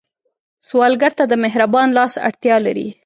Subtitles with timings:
[0.67, 2.87] سوالګر ته د مهربان لاس اړتیا لري